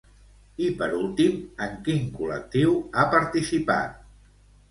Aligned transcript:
I 0.67 0.69
per 0.77 0.87
últim, 0.99 1.35
en 1.65 1.75
quin 1.89 2.07
col·lectiu 2.15 2.73
ha 3.01 3.05
participat? 3.17 4.03